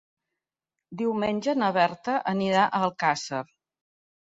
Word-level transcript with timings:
Diumenge 1.01 1.55
na 1.59 1.71
Berta 1.77 2.19
anirà 2.35 2.67
a 2.67 2.85
Alcàsser. 2.91 3.47